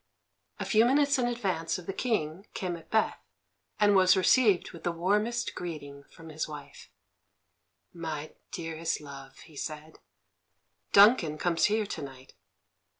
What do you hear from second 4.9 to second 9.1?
warmest greeting from his wife. "My dearest